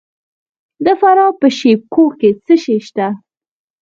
د 0.85 0.87
فراه 0.99 1.33
په 1.39 1.47
شیب 1.57 1.81
کوه 1.93 2.13
کې 2.19 2.29
څه 2.45 2.53
شی 2.63 2.77
شته؟ 2.87 3.07